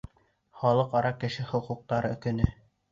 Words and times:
—Халыҡ-ара 0.61 1.13
кеше 1.25 1.47
хоҡуҡтары 1.53 2.15
көнө 2.27 2.55